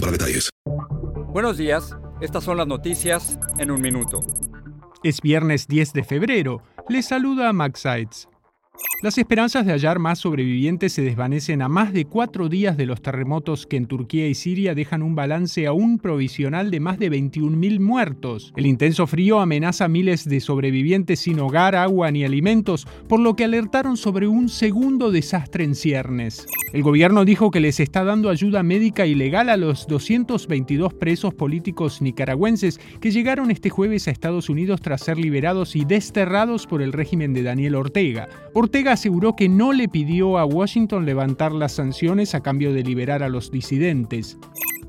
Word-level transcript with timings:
para 0.00 0.12
detalles. 0.12 0.50
Buenos 1.32 1.56
días, 1.56 1.94
estas 2.20 2.44
son 2.44 2.56
las 2.56 2.66
noticias 2.66 3.38
en 3.58 3.70
un 3.70 3.80
minuto. 3.80 4.20
Es 5.02 5.20
viernes 5.20 5.68
10 5.68 5.92
de 5.92 6.04
febrero. 6.04 6.62
Les 6.88 7.06
saluda 7.06 7.52
Max 7.52 7.80
Sides. 7.80 8.28
Las 9.00 9.16
esperanzas 9.16 9.64
de 9.64 9.70
hallar 9.70 10.00
más 10.00 10.18
sobrevivientes 10.18 10.92
se 10.92 11.02
desvanecen 11.02 11.62
a 11.62 11.68
más 11.68 11.92
de 11.92 12.04
cuatro 12.04 12.48
días 12.48 12.76
de 12.76 12.84
los 12.84 13.00
terremotos 13.00 13.64
que 13.64 13.76
en 13.76 13.86
Turquía 13.86 14.26
y 14.26 14.34
Siria 14.34 14.74
dejan 14.74 15.04
un 15.04 15.14
balance 15.14 15.68
aún 15.68 15.98
provisional 15.98 16.72
de 16.72 16.80
más 16.80 16.98
de 16.98 17.08
21.000 17.08 17.78
muertos. 17.78 18.52
El 18.56 18.66
intenso 18.66 19.06
frío 19.06 19.38
amenaza 19.38 19.84
a 19.84 19.88
miles 19.88 20.28
de 20.28 20.40
sobrevivientes 20.40 21.20
sin 21.20 21.38
hogar, 21.38 21.76
agua 21.76 22.10
ni 22.10 22.24
alimentos, 22.24 22.88
por 23.08 23.20
lo 23.20 23.36
que 23.36 23.44
alertaron 23.44 23.96
sobre 23.96 24.26
un 24.26 24.48
segundo 24.48 25.12
desastre 25.12 25.62
en 25.62 25.76
ciernes. 25.76 26.48
El 26.72 26.82
gobierno 26.82 27.24
dijo 27.24 27.52
que 27.52 27.60
les 27.60 27.78
está 27.78 28.02
dando 28.02 28.28
ayuda 28.28 28.64
médica 28.64 29.06
y 29.06 29.14
legal 29.14 29.48
a 29.48 29.56
los 29.56 29.86
222 29.86 30.92
presos 30.92 31.32
políticos 31.34 32.02
nicaragüenses 32.02 32.80
que 33.00 33.12
llegaron 33.12 33.52
este 33.52 33.70
jueves 33.70 34.08
a 34.08 34.10
Estados 34.10 34.48
Unidos 34.48 34.82
tras 34.82 35.02
ser 35.02 35.18
liberados 35.18 35.76
y 35.76 35.84
desterrados 35.84 36.66
por 36.66 36.82
el 36.82 36.92
régimen 36.92 37.32
de 37.32 37.44
Daniel 37.44 37.76
Ortega. 37.76 38.28
Ortega 38.54 38.67
aseguró 38.88 39.34
que 39.34 39.48
no 39.48 39.72
le 39.72 39.88
pidió 39.88 40.38
a 40.38 40.44
Washington 40.44 41.04
levantar 41.04 41.52
las 41.52 41.72
sanciones 41.72 42.34
a 42.34 42.40
cambio 42.40 42.72
de 42.72 42.82
liberar 42.82 43.22
a 43.22 43.28
los 43.28 43.50
disidentes. 43.50 44.38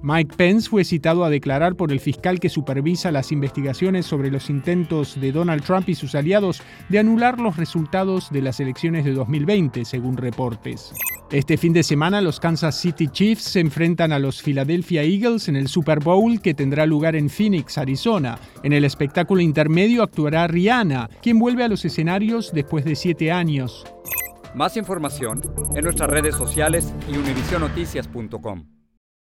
Mike 0.02 0.36
Pence 0.38 0.70
fue 0.70 0.86
citado 0.86 1.26
a 1.26 1.30
declarar 1.30 1.76
por 1.76 1.92
el 1.92 2.00
fiscal 2.00 2.40
que 2.40 2.50
supervisa 2.50 3.12
las 3.12 3.32
investigaciones 3.32 4.06
sobre 4.06 4.32
los 4.32 4.50
intentos 4.50 5.20
de 5.20 5.32
Donald 5.32 5.64
Trump 5.64 5.90
y 5.90 5.96
sus 5.96 6.16
aliados 6.16 6.62
de 6.88 7.00
anular 7.00 7.40
los 7.40 7.58
resultados 7.58 8.30
de 8.32 8.42
las 8.42 8.60
elecciones 8.60 9.04
de 9.04 9.14
2020, 9.14 9.84
según 9.84 10.16
reportes. 10.16 10.94
Este 11.32 11.58
fin 11.58 11.74
de 11.74 11.84
semana 11.84 12.22
los 12.22 12.40
Kansas 12.40 12.74
City 12.76 13.08
Chiefs 13.08 13.44
se 13.44 13.60
enfrentan 13.60 14.12
a 14.12 14.18
los 14.18 14.42
Philadelphia 14.42 15.04
Eagles 15.04 15.48
en 15.48 15.56
el 15.56 15.68
Super 15.68 16.00
Bowl 16.00 16.42
que 16.42 16.56
tendrá 16.56 16.88
lugar 16.88 17.16
en 17.16 17.30
Phoenix, 17.30 17.78
Arizona. 17.78 18.40
En 18.64 18.74
el 18.74 18.84
espectáculo 18.84 19.40
intermedio 19.40 20.02
actuará 20.02 20.48
Rihanna, 20.48 21.08
quien 21.22 21.38
vuelve 21.38 21.64
a 21.64 21.68
los 21.68 21.86
escenarios 21.86 22.52
después 22.52 22.84
de 22.84 22.96
siete 22.96 23.32
años. 23.32 23.86
Más 24.56 24.76
información 24.76 25.42
en 25.76 25.84
nuestras 25.84 26.10
redes 26.10 26.34
sociales 26.34 26.96
y 27.08 27.16
univisionoticias.com. 27.16 28.79